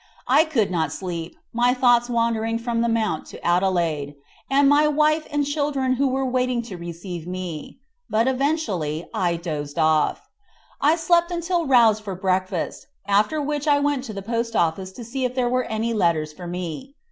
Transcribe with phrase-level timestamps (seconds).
[0.27, 4.15] I could not sleep, my thoughts wandering from the mount to Adelaide
[4.49, 7.77] and my wife and children who were waiting to receive me;
[8.09, 10.27] but eventually I dozed off.
[10.81, 15.03] I slept until roused for breakfast, after which I went to the post office to
[15.03, 16.95] see if there were any letters for me.